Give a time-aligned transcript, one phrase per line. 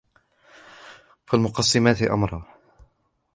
[1.25, 2.43] فالمقسمات أمرا